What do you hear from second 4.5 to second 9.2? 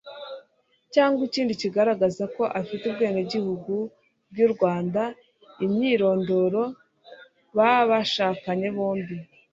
Rwanda, Imyirondoro b'abashakanye bombi.